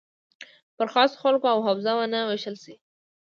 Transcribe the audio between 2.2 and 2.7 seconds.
ویشل